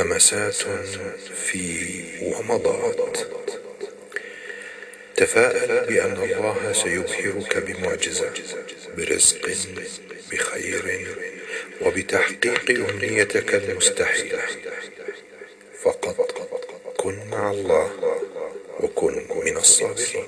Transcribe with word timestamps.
همسات 0.00 0.54
في 1.34 2.02
ومضات. 2.22 3.18
تفاءل 5.16 5.86
بأن 5.86 6.16
الله 6.22 6.72
سيبهرك 6.72 7.58
بمعجزة 7.58 8.32
برزق 8.96 9.50
بخير 10.32 11.06
وبتحقيق 11.82 12.88
أمنيتك 12.90 13.54
المستحيلة. 13.54 14.42
فقط 15.82 16.30
كن 16.96 17.18
مع 17.30 17.50
الله 17.50 17.90
وكن 18.80 19.26
من 19.44 19.56
الصابرين 19.56 20.26